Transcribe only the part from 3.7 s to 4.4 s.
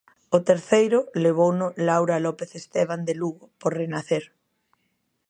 Renacer.